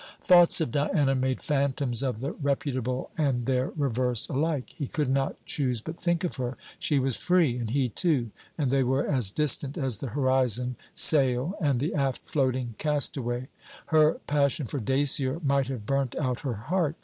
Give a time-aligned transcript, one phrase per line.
[0.19, 4.73] Thoughts of Diana made phantoms of the reputable and their reverse alike.
[4.75, 6.57] He could not choose but think of her.
[6.79, 11.53] She was free; and he too; and they were as distant as the horizon sail
[11.61, 13.47] and the aft floating castaway.
[13.93, 16.95] Her passion for Dacier might have burnt out her heart.